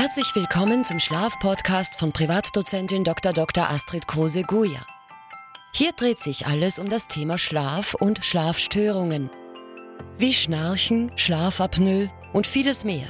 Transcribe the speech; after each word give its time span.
Herzlich 0.00 0.34
willkommen 0.34 0.82
zum 0.82 0.98
Schlafpodcast 0.98 1.96
von 2.00 2.10
Privatdozentin 2.10 3.04
Dr. 3.04 3.34
Dr. 3.34 3.68
Astrid 3.68 4.08
Kruse-Guja. 4.08 4.80
Hier 5.74 5.92
dreht 5.92 6.18
sich 6.18 6.46
alles 6.46 6.78
um 6.78 6.88
das 6.88 7.06
Thema 7.06 7.36
Schlaf 7.36 7.92
und 7.92 8.24
Schlafstörungen. 8.24 9.28
Wie 10.16 10.32
Schnarchen, 10.32 11.12
Schlafapnoe 11.16 12.08
und 12.32 12.46
vieles 12.46 12.82
mehr. 12.82 13.08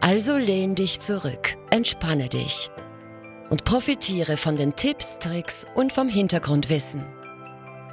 Also 0.00 0.38
lehn 0.38 0.74
dich 0.74 1.00
zurück, 1.00 1.58
entspanne 1.68 2.30
dich 2.30 2.70
und 3.50 3.64
profitiere 3.64 4.38
von 4.38 4.56
den 4.56 4.74
Tipps, 4.74 5.18
Tricks 5.18 5.66
und 5.74 5.92
vom 5.92 6.08
Hintergrundwissen. 6.08 7.04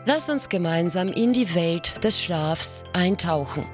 Lass 0.06 0.30
uns 0.30 0.48
gemeinsam 0.48 1.10
in 1.10 1.34
die 1.34 1.54
Welt 1.56 2.06
des 2.06 2.24
Schlafs 2.24 2.86
eintauchen. 2.94 3.66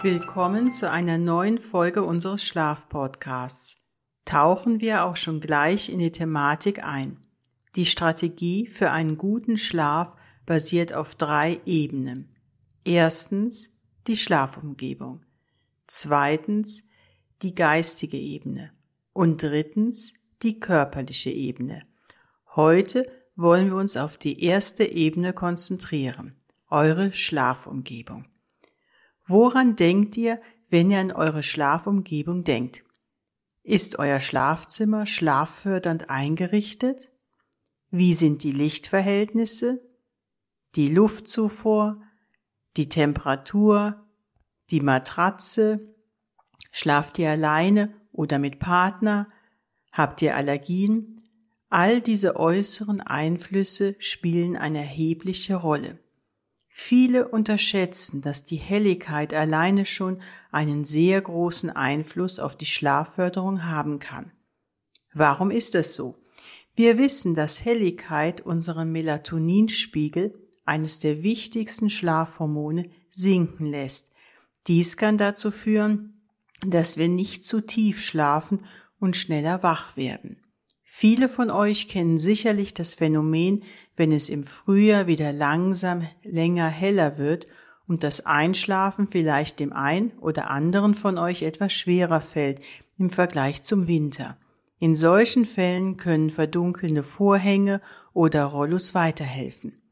Willkommen 0.00 0.70
zu 0.70 0.88
einer 0.88 1.18
neuen 1.18 1.58
Folge 1.58 2.04
unseres 2.04 2.44
Schlafpodcasts. 2.44 3.88
Tauchen 4.24 4.80
wir 4.80 5.04
auch 5.04 5.16
schon 5.16 5.40
gleich 5.40 5.88
in 5.88 5.98
die 5.98 6.12
Thematik 6.12 6.84
ein. 6.84 7.26
Die 7.74 7.84
Strategie 7.84 8.68
für 8.68 8.92
einen 8.92 9.18
guten 9.18 9.56
Schlaf 9.56 10.14
basiert 10.46 10.92
auf 10.92 11.16
drei 11.16 11.60
Ebenen. 11.66 12.32
Erstens 12.84 13.76
die 14.06 14.16
Schlafumgebung. 14.16 15.24
Zweitens 15.88 16.88
die 17.42 17.56
geistige 17.56 18.18
Ebene. 18.18 18.70
Und 19.12 19.42
drittens 19.42 20.14
die 20.44 20.60
körperliche 20.60 21.30
Ebene. 21.30 21.82
Heute 22.54 23.10
wollen 23.34 23.66
wir 23.66 23.76
uns 23.76 23.96
auf 23.96 24.16
die 24.16 24.44
erste 24.44 24.84
Ebene 24.84 25.32
konzentrieren, 25.32 26.36
eure 26.70 27.12
Schlafumgebung. 27.12 28.26
Woran 29.28 29.76
denkt 29.76 30.16
ihr, 30.16 30.40
wenn 30.70 30.90
ihr 30.90 30.98
an 30.98 31.12
eure 31.12 31.42
Schlafumgebung 31.42 32.44
denkt? 32.44 32.82
Ist 33.62 33.98
euer 33.98 34.20
Schlafzimmer 34.20 35.04
schlaffördernd 35.04 36.08
eingerichtet? 36.08 37.12
Wie 37.90 38.14
sind 38.14 38.42
die 38.42 38.52
Lichtverhältnisse? 38.52 39.82
Die 40.76 40.88
Luftzufuhr? 40.88 42.00
Die 42.78 42.88
Temperatur? 42.88 44.06
Die 44.70 44.80
Matratze? 44.80 45.94
Schlaft 46.72 47.18
ihr 47.18 47.30
alleine 47.30 47.94
oder 48.12 48.38
mit 48.38 48.58
Partner? 48.58 49.28
Habt 49.92 50.22
ihr 50.22 50.36
Allergien? 50.36 51.22
All 51.68 52.00
diese 52.00 52.36
äußeren 52.36 53.02
Einflüsse 53.02 53.94
spielen 53.98 54.56
eine 54.56 54.78
erhebliche 54.78 55.56
Rolle. 55.56 55.98
Viele 56.80 57.26
unterschätzen, 57.26 58.22
dass 58.22 58.44
die 58.44 58.56
Helligkeit 58.56 59.34
alleine 59.34 59.84
schon 59.84 60.22
einen 60.52 60.84
sehr 60.84 61.20
großen 61.20 61.70
Einfluss 61.70 62.38
auf 62.38 62.56
die 62.56 62.66
Schlafförderung 62.66 63.64
haben 63.64 63.98
kann. 63.98 64.30
Warum 65.12 65.50
ist 65.50 65.74
das 65.74 65.96
so? 65.96 66.14
Wir 66.76 66.96
wissen, 66.96 67.34
dass 67.34 67.64
Helligkeit 67.64 68.42
unseren 68.42 68.92
Melatoninspiegel, 68.92 70.32
eines 70.64 71.00
der 71.00 71.24
wichtigsten 71.24 71.90
Schlafhormone, 71.90 72.88
sinken 73.10 73.66
lässt. 73.66 74.14
Dies 74.68 74.96
kann 74.96 75.18
dazu 75.18 75.50
führen, 75.50 76.22
dass 76.64 76.96
wir 76.96 77.08
nicht 77.08 77.44
zu 77.44 77.60
tief 77.60 78.00
schlafen 78.00 78.64
und 79.00 79.16
schneller 79.16 79.64
wach 79.64 79.96
werden. 79.96 80.44
Viele 80.84 81.28
von 81.28 81.50
euch 81.50 81.88
kennen 81.88 82.18
sicherlich 82.18 82.72
das 82.72 82.94
Phänomen, 82.94 83.64
wenn 83.98 84.12
es 84.12 84.28
im 84.28 84.44
Frühjahr 84.44 85.06
wieder 85.06 85.32
langsam 85.32 86.06
länger 86.22 86.68
heller 86.68 87.18
wird 87.18 87.46
und 87.86 88.02
das 88.02 88.26
Einschlafen 88.26 89.08
vielleicht 89.08 89.60
dem 89.60 89.72
ein 89.72 90.12
oder 90.18 90.50
anderen 90.50 90.94
von 90.94 91.18
euch 91.18 91.42
etwas 91.42 91.72
schwerer 91.72 92.20
fällt 92.20 92.60
im 92.98 93.10
Vergleich 93.10 93.62
zum 93.62 93.88
Winter. 93.88 94.36
In 94.78 94.94
solchen 94.94 95.44
Fällen 95.44 95.96
können 95.96 96.30
verdunkelnde 96.30 97.02
Vorhänge 97.02 97.80
oder 98.12 98.44
Rollus 98.44 98.94
weiterhelfen. 98.94 99.82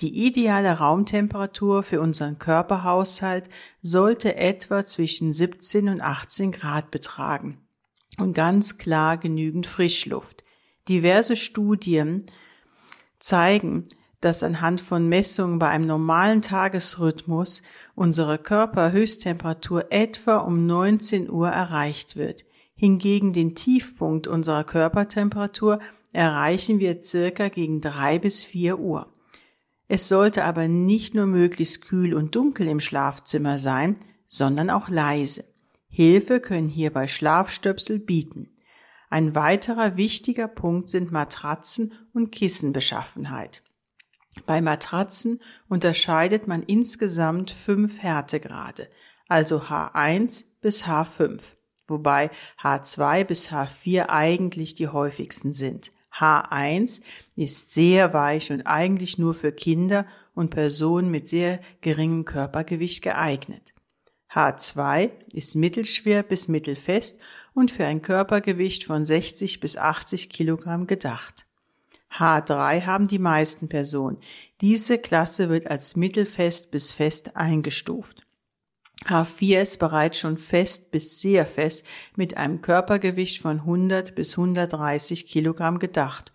Die 0.00 0.26
ideale 0.26 0.78
Raumtemperatur 0.78 1.82
für 1.82 2.00
unseren 2.00 2.38
Körperhaushalt 2.38 3.48
sollte 3.82 4.36
etwa 4.36 4.84
zwischen 4.84 5.32
17 5.32 5.88
und 5.88 6.00
18 6.00 6.52
Grad 6.52 6.90
betragen 6.90 7.58
und 8.16 8.32
ganz 8.32 8.78
klar 8.78 9.16
genügend 9.16 9.66
Frischluft. 9.66 10.44
Diverse 10.88 11.36
Studien 11.36 12.24
zeigen, 13.18 13.88
dass 14.20 14.42
anhand 14.42 14.80
von 14.80 15.08
Messungen 15.08 15.58
bei 15.58 15.68
einem 15.68 15.86
normalen 15.86 16.42
Tagesrhythmus 16.42 17.62
unsere 17.94 18.38
Körperhöchsttemperatur 18.38 19.86
etwa 19.90 20.38
um 20.38 20.66
19 20.66 21.30
Uhr 21.30 21.48
erreicht 21.48 22.16
wird. 22.16 22.44
Hingegen 22.74 23.32
den 23.32 23.54
Tiefpunkt 23.54 24.26
unserer 24.26 24.64
Körpertemperatur 24.64 25.80
erreichen 26.12 26.78
wir 26.78 27.02
circa 27.02 27.48
gegen 27.48 27.80
drei 27.80 28.18
bis 28.18 28.44
vier 28.44 28.78
Uhr. 28.78 29.12
Es 29.88 30.06
sollte 30.06 30.44
aber 30.44 30.68
nicht 30.68 31.14
nur 31.14 31.26
möglichst 31.26 31.86
kühl 31.86 32.14
und 32.14 32.34
dunkel 32.34 32.68
im 32.68 32.80
Schlafzimmer 32.80 33.58
sein, 33.58 33.98
sondern 34.26 34.70
auch 34.70 34.88
leise. 34.88 35.44
Hilfe 35.88 36.40
können 36.40 36.68
hierbei 36.68 37.08
Schlafstöpsel 37.08 37.98
bieten. 37.98 38.50
Ein 39.10 39.34
weiterer 39.34 39.96
wichtiger 39.96 40.46
Punkt 40.48 40.90
sind 40.90 41.10
Matratzen 41.10 41.94
und 42.18 42.32
Kissenbeschaffenheit. 42.32 43.62
Bei 44.44 44.60
Matratzen 44.60 45.40
unterscheidet 45.68 46.46
man 46.46 46.62
insgesamt 46.62 47.50
fünf 47.52 47.98
Härtegrade, 47.98 48.88
also 49.28 49.62
H1 49.62 50.44
bis 50.60 50.84
H5, 50.84 51.40
wobei 51.86 52.30
H2 52.60 53.24
bis 53.24 53.50
H4 53.50 54.08
eigentlich 54.08 54.74
die 54.74 54.88
häufigsten 54.88 55.52
sind. 55.52 55.92
H1 56.12 57.02
ist 57.36 57.72
sehr 57.72 58.12
weich 58.12 58.50
und 58.50 58.62
eigentlich 58.62 59.18
nur 59.18 59.34
für 59.34 59.52
Kinder 59.52 60.04
und 60.34 60.50
Personen 60.50 61.10
mit 61.10 61.28
sehr 61.28 61.60
geringem 61.80 62.24
Körpergewicht 62.24 63.02
geeignet. 63.02 63.72
H2 64.32 65.10
ist 65.32 65.54
mittelschwer 65.54 66.22
bis 66.22 66.48
mittelfest 66.48 67.20
und 67.54 67.70
für 67.70 67.86
ein 67.86 68.02
Körpergewicht 68.02 68.84
von 68.84 69.04
60 69.04 69.60
bis 69.60 69.76
80 69.76 70.28
Kilogramm 70.28 70.86
gedacht. 70.86 71.47
H3 72.12 72.86
haben 72.86 73.06
die 73.06 73.18
meisten 73.18 73.68
Personen. 73.68 74.18
Diese 74.60 74.98
Klasse 74.98 75.48
wird 75.48 75.66
als 75.68 75.96
mittelfest 75.96 76.70
bis 76.70 76.92
fest 76.92 77.36
eingestuft. 77.36 78.26
H4 79.06 79.60
ist 79.60 79.78
bereits 79.78 80.18
schon 80.18 80.38
fest 80.38 80.90
bis 80.90 81.20
sehr 81.20 81.46
fest 81.46 81.86
mit 82.16 82.36
einem 82.36 82.60
Körpergewicht 82.60 83.40
von 83.40 83.60
100 83.60 84.14
bis 84.14 84.36
130 84.36 85.26
Kilogramm 85.26 85.78
gedacht 85.78 86.32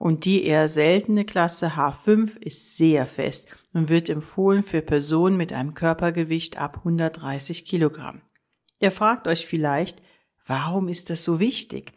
und 0.00 0.24
die 0.24 0.44
eher 0.44 0.70
seltene 0.70 1.26
Klasse 1.26 1.76
H5 1.76 2.38
ist 2.38 2.78
sehr 2.78 3.04
fest 3.04 3.54
und 3.74 3.90
wird 3.90 4.08
empfohlen 4.08 4.64
für 4.64 4.80
Personen 4.80 5.36
mit 5.36 5.52
einem 5.52 5.74
Körpergewicht 5.74 6.56
ab 6.56 6.78
130 6.78 7.66
Kilogramm. 7.66 8.22
Ihr 8.78 8.92
fragt 8.92 9.28
euch 9.28 9.44
vielleicht, 9.44 10.00
warum 10.46 10.88
ist 10.88 11.10
das 11.10 11.22
so 11.22 11.38
wichtig? 11.38 11.92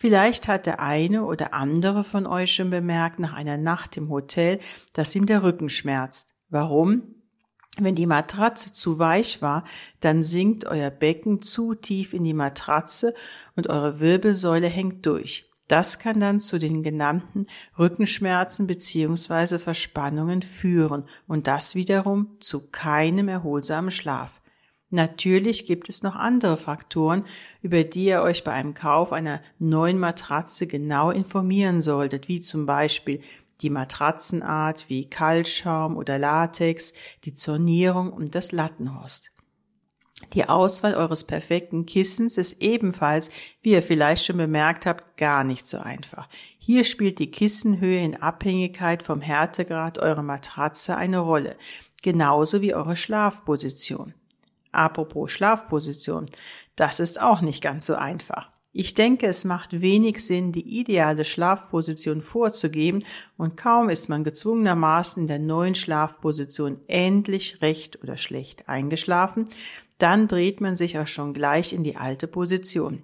Vielleicht 0.00 0.46
hat 0.46 0.66
der 0.66 0.78
eine 0.78 1.24
oder 1.24 1.54
andere 1.54 2.04
von 2.04 2.24
euch 2.24 2.54
schon 2.54 2.70
bemerkt 2.70 3.18
nach 3.18 3.32
einer 3.32 3.56
Nacht 3.56 3.96
im 3.96 4.10
Hotel, 4.10 4.60
dass 4.92 5.12
ihm 5.16 5.26
der 5.26 5.42
Rücken 5.42 5.68
schmerzt. 5.68 6.36
Warum? 6.50 7.16
Wenn 7.80 7.96
die 7.96 8.06
Matratze 8.06 8.72
zu 8.72 9.00
weich 9.00 9.42
war, 9.42 9.64
dann 9.98 10.22
sinkt 10.22 10.66
euer 10.66 10.90
Becken 10.90 11.42
zu 11.42 11.74
tief 11.74 12.12
in 12.12 12.22
die 12.22 12.32
Matratze 12.32 13.12
und 13.56 13.68
eure 13.68 13.98
Wirbelsäule 13.98 14.68
hängt 14.68 15.04
durch. 15.04 15.50
Das 15.66 15.98
kann 15.98 16.20
dann 16.20 16.38
zu 16.38 16.60
den 16.60 16.84
genannten 16.84 17.46
Rückenschmerzen 17.76 18.68
beziehungsweise 18.68 19.58
Verspannungen 19.58 20.42
führen 20.42 21.08
und 21.26 21.48
das 21.48 21.74
wiederum 21.74 22.36
zu 22.38 22.70
keinem 22.70 23.26
erholsamen 23.26 23.90
Schlaf. 23.90 24.40
Natürlich 24.90 25.66
gibt 25.66 25.90
es 25.90 26.02
noch 26.02 26.14
andere 26.14 26.56
Faktoren, 26.56 27.24
über 27.60 27.84
die 27.84 28.06
ihr 28.06 28.22
euch 28.22 28.42
bei 28.42 28.52
einem 28.52 28.72
Kauf 28.72 29.12
einer 29.12 29.42
neuen 29.58 29.98
Matratze 29.98 30.66
genau 30.66 31.10
informieren 31.10 31.82
solltet, 31.82 32.28
wie 32.28 32.40
zum 32.40 32.64
Beispiel 32.64 33.20
die 33.60 33.70
Matratzenart 33.70 34.88
wie 34.88 35.10
Kaltschaum 35.10 35.96
oder 35.96 36.18
Latex, 36.18 36.94
die 37.24 37.34
Zornierung 37.34 38.12
und 38.12 38.34
das 38.34 38.52
Lattenhorst. 38.52 39.30
Die 40.32 40.48
Auswahl 40.48 40.94
eures 40.94 41.24
perfekten 41.24 41.86
Kissens 41.86 42.38
ist 42.38 42.60
ebenfalls, 42.60 43.30
wie 43.62 43.72
ihr 43.72 43.82
vielleicht 43.82 44.24
schon 44.24 44.36
bemerkt 44.36 44.84
habt, 44.86 45.16
gar 45.16 45.44
nicht 45.44 45.66
so 45.66 45.78
einfach. 45.78 46.28
Hier 46.58 46.84
spielt 46.84 47.18
die 47.18 47.30
Kissenhöhe 47.30 48.02
in 48.02 48.16
Abhängigkeit 48.16 49.02
vom 49.02 49.20
Härtegrad 49.20 49.98
eurer 49.98 50.22
Matratze 50.22 50.96
eine 50.96 51.18
Rolle, 51.18 51.56
genauso 52.02 52.62
wie 52.62 52.74
eure 52.74 52.96
Schlafposition. 52.96 54.14
Apropos 54.72 55.32
Schlafposition, 55.32 56.26
das 56.76 57.00
ist 57.00 57.20
auch 57.20 57.40
nicht 57.40 57.62
ganz 57.62 57.86
so 57.86 57.94
einfach. 57.94 58.50
Ich 58.72 58.94
denke, 58.94 59.26
es 59.26 59.44
macht 59.44 59.80
wenig 59.80 60.24
Sinn, 60.24 60.52
die 60.52 60.78
ideale 60.78 61.24
Schlafposition 61.24 62.22
vorzugeben 62.22 63.02
und 63.36 63.56
kaum 63.56 63.88
ist 63.88 64.08
man 64.08 64.24
gezwungenermaßen 64.24 65.22
in 65.22 65.26
der 65.26 65.38
neuen 65.38 65.74
Schlafposition 65.74 66.78
endlich 66.86 67.62
recht 67.62 68.02
oder 68.02 68.16
schlecht 68.16 68.68
eingeschlafen, 68.68 69.46
dann 69.96 70.28
dreht 70.28 70.60
man 70.60 70.76
sich 70.76 70.98
auch 70.98 71.06
schon 71.06 71.32
gleich 71.32 71.72
in 71.72 71.82
die 71.82 71.96
alte 71.96 72.28
Position. 72.28 73.02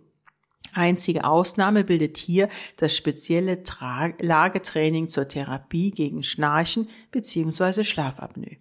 Einzige 0.75 1.25
Ausnahme 1.25 1.85
bildet 1.85 2.19
hier 2.19 2.49
das 2.77 2.97
spezielle 2.97 3.63
Tra 3.63 4.11
Lagetraining 4.21 5.09
zur 5.09 5.29
Therapie 5.29 5.93
gegen 5.93 6.23
Schnarchen 6.23 6.89
bzw. 7.11 7.85
Schlafapnoe. 7.85 8.59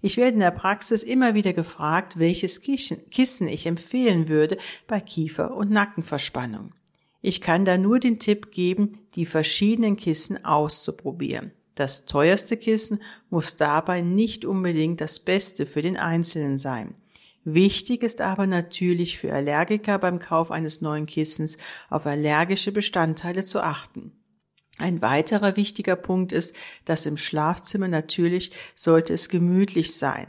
Ich 0.00 0.16
werde 0.16 0.34
in 0.34 0.40
der 0.40 0.50
Praxis 0.50 1.02
immer 1.02 1.34
wieder 1.34 1.52
gefragt, 1.52 2.18
welches 2.18 2.60
Kissen 2.60 3.48
ich 3.48 3.66
empfehlen 3.66 4.28
würde 4.28 4.58
bei 4.86 5.00
Kiefer- 5.00 5.54
und 5.54 5.70
Nackenverspannung. 5.70 6.74
Ich 7.20 7.40
kann 7.40 7.64
da 7.64 7.78
nur 7.78 7.98
den 7.98 8.18
Tipp 8.18 8.52
geben, 8.52 9.00
die 9.14 9.26
verschiedenen 9.26 9.96
Kissen 9.96 10.44
auszuprobieren. 10.44 11.50
Das 11.74 12.06
teuerste 12.06 12.56
Kissen 12.56 13.02
muss 13.30 13.56
dabei 13.56 14.00
nicht 14.00 14.44
unbedingt 14.44 15.00
das 15.00 15.20
Beste 15.20 15.66
für 15.66 15.82
den 15.82 15.96
Einzelnen 15.96 16.58
sein. 16.58 16.94
Wichtig 17.44 18.02
ist 18.02 18.20
aber 18.20 18.46
natürlich 18.46 19.18
für 19.18 19.32
Allergiker 19.32 19.98
beim 19.98 20.18
Kauf 20.18 20.50
eines 20.50 20.80
neuen 20.80 21.06
Kissens 21.06 21.56
auf 21.88 22.06
allergische 22.06 22.72
Bestandteile 22.72 23.44
zu 23.44 23.60
achten. 23.60 24.12
Ein 24.78 25.02
weiterer 25.02 25.56
wichtiger 25.56 25.96
Punkt 25.96 26.32
ist, 26.32 26.54
dass 26.84 27.04
im 27.04 27.16
Schlafzimmer 27.16 27.88
natürlich 27.88 28.52
sollte 28.76 29.12
es 29.12 29.28
gemütlich 29.28 29.96
sein. 29.96 30.28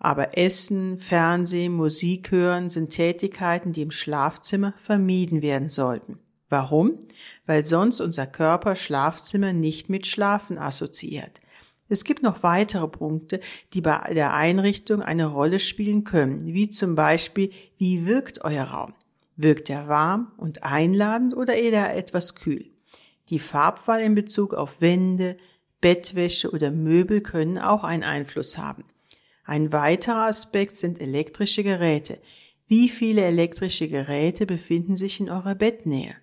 Aber 0.00 0.36
Essen, 0.36 0.98
Fernsehen, 0.98 1.74
Musik 1.74 2.30
hören 2.30 2.68
sind 2.70 2.90
Tätigkeiten, 2.90 3.72
die 3.72 3.82
im 3.82 3.90
Schlafzimmer 3.90 4.74
vermieden 4.78 5.42
werden 5.42 5.68
sollten. 5.68 6.18
Warum? 6.48 6.98
Weil 7.46 7.64
sonst 7.64 8.00
unser 8.00 8.26
Körper 8.26 8.76
Schlafzimmer 8.76 9.52
nicht 9.52 9.88
mit 9.88 10.06
Schlafen 10.06 10.58
assoziiert. 10.58 11.40
Es 11.88 12.04
gibt 12.04 12.22
noch 12.22 12.42
weitere 12.42 12.88
Punkte, 12.88 13.40
die 13.74 13.82
bei 13.82 14.12
der 14.14 14.32
Einrichtung 14.32 15.02
eine 15.02 15.26
Rolle 15.26 15.60
spielen 15.60 16.04
können, 16.04 16.46
wie 16.46 16.70
zum 16.70 16.94
Beispiel, 16.94 17.52
wie 17.76 18.06
wirkt 18.06 18.42
euer 18.44 18.64
Raum? 18.64 18.94
Wirkt 19.36 19.70
er 19.70 19.88
warm 19.88 20.32
und 20.36 20.64
einladend 20.64 21.36
oder 21.36 21.54
eher 21.54 21.94
etwas 21.94 22.34
kühl? 22.34 22.71
Die 23.32 23.38
Farbwahl 23.38 24.02
in 24.02 24.14
Bezug 24.14 24.52
auf 24.52 24.82
Wände, 24.82 25.38
Bettwäsche 25.80 26.50
oder 26.50 26.70
Möbel 26.70 27.22
können 27.22 27.56
auch 27.56 27.82
einen 27.82 28.02
Einfluss 28.02 28.58
haben. 28.58 28.84
Ein 29.42 29.72
weiterer 29.72 30.26
Aspekt 30.26 30.76
sind 30.76 31.00
elektrische 31.00 31.62
Geräte. 31.62 32.18
Wie 32.66 32.90
viele 32.90 33.22
elektrische 33.22 33.88
Geräte 33.88 34.44
befinden 34.44 34.98
sich 34.98 35.18
in 35.18 35.30
eurer 35.30 35.54
Bettnähe? 35.54 36.14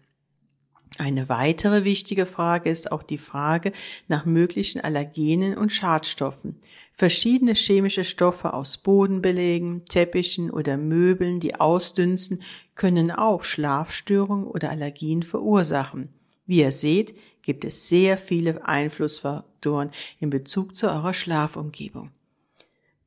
Eine 1.00 1.30
weitere 1.30 1.84
wichtige 1.84 2.28
Frage 2.28 2.70
ist 2.70 2.92
auch 2.92 3.02
die 3.02 3.18
Frage 3.18 3.72
nach 4.08 4.26
möglichen 4.26 4.80
Allergenen 4.80 5.58
und 5.58 5.72
Schadstoffen. 5.72 6.60
Verschiedene 6.94 7.56
chemische 7.56 8.04
Stoffe 8.04 8.54
aus 8.54 8.78
Bodenbelägen, 8.78 9.84
Teppichen 9.86 10.52
oder 10.52 10.78
Möbeln, 10.78 11.40
die 11.40 11.56
ausdünsten, 11.56 12.44
können 12.76 13.10
auch 13.10 13.44
Schlafstörungen 13.44 14.46
oder 14.46 14.70
Allergien 14.70 15.24
verursachen. 15.24 16.14
Wie 16.50 16.62
ihr 16.62 16.72
seht, 16.72 17.14
gibt 17.44 17.64
es 17.64 17.90
sehr 17.90 18.18
viele 18.18 18.68
Einflussfaktoren 18.68 19.92
in 20.20 20.32
Bezug 20.32 20.76
zu 20.76 20.88
eurer 20.88 21.14
Schlafumgebung. 21.14 22.10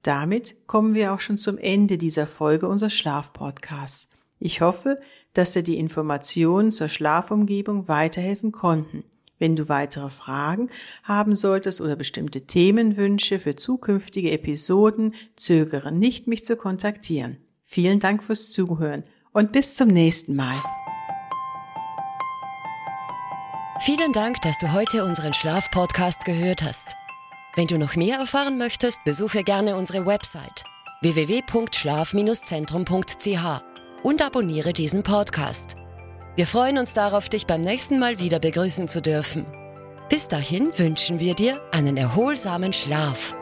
Damit 0.02 0.68
kommen 0.68 0.94
wir 0.94 1.12
auch 1.12 1.18
schon 1.18 1.38
zum 1.38 1.58
Ende 1.58 1.98
dieser 1.98 2.28
Folge 2.28 2.68
unseres 2.68 2.94
Schlafpodcasts. 2.94 4.12
Ich 4.38 4.60
hoffe, 4.60 5.00
dass 5.32 5.54
dir 5.54 5.64
die 5.64 5.76
Informationen 5.76 6.70
zur 6.70 6.88
Schlafumgebung 6.88 7.88
weiterhelfen 7.88 8.52
konnten. 8.52 9.02
Wenn 9.40 9.56
du 9.56 9.68
weitere 9.68 10.08
Fragen 10.08 10.70
haben 11.02 11.34
solltest 11.34 11.80
oder 11.80 11.96
bestimmte 11.96 12.42
Themenwünsche 12.42 13.40
für 13.40 13.56
zukünftige 13.56 14.30
Episoden, 14.30 15.16
zögere 15.34 15.90
nicht, 15.90 16.28
mich 16.28 16.44
zu 16.44 16.54
kontaktieren. 16.54 17.38
Vielen 17.64 17.98
Dank 17.98 18.22
fürs 18.22 18.52
Zuhören 18.52 19.02
und 19.32 19.50
bis 19.50 19.74
zum 19.74 19.88
nächsten 19.88 20.36
Mal. 20.36 20.62
Vielen 23.84 24.12
Dank, 24.12 24.40
dass 24.42 24.58
du 24.58 24.72
heute 24.72 25.02
unseren 25.02 25.34
Schlafpodcast 25.34 26.24
gehört 26.24 26.62
hast. 26.62 26.94
Wenn 27.56 27.66
du 27.66 27.78
noch 27.78 27.96
mehr 27.96 28.16
erfahren 28.16 28.56
möchtest, 28.56 29.02
besuche 29.02 29.42
gerne 29.42 29.74
unsere 29.74 30.06
Website 30.06 30.62
www.schlaf-zentrum.ch 31.00 33.62
und 34.04 34.22
abonniere 34.22 34.72
diesen 34.72 35.02
Podcast. 35.02 35.74
Wir 36.36 36.46
freuen 36.46 36.78
uns 36.78 36.94
darauf, 36.94 37.28
dich 37.28 37.48
beim 37.48 37.60
nächsten 37.60 37.98
Mal 37.98 38.20
wieder 38.20 38.38
begrüßen 38.38 38.86
zu 38.86 39.02
dürfen. 39.02 39.44
Bis 40.08 40.28
dahin 40.28 40.70
wünschen 40.78 41.18
wir 41.18 41.34
dir 41.34 41.60
einen 41.72 41.96
erholsamen 41.96 42.72
Schlaf. 42.72 43.34